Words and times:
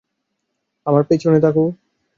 আমার 0.85 1.03
পেছনে 1.03 1.39
থাকো। 1.39 1.63